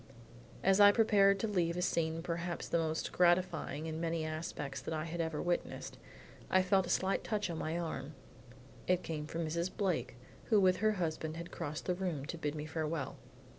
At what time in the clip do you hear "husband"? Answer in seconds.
10.93-11.37